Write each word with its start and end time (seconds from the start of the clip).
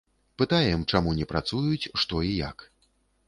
Пытаем, 0.41 0.85
чаму 0.95 1.13
не 1.19 1.27
працуюць, 1.33 1.89
што 2.05 2.15
і 2.31 2.35
як. 2.39 2.57